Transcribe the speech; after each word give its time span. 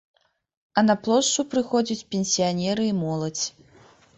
А 0.77 0.83
на 0.87 0.95
плошчу 1.07 1.45
прыходзяць 1.51 2.07
пенсіянеры 2.15 2.83
і 2.93 2.97
моладзь. 3.05 3.45